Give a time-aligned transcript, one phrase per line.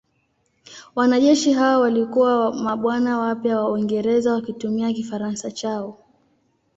[0.95, 5.97] Wanajeshi hao walikuwa mabwana wapya wa Uingereza wakitumia Kifaransa chao.